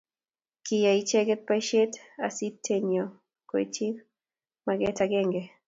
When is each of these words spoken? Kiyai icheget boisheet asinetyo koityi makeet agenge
Kiyai 0.65 0.99
icheget 1.01 1.41
boisheet 1.47 1.93
asinetyo 2.27 3.03
koityi 3.49 3.87
makeet 4.65 4.97
agenge 5.05 5.41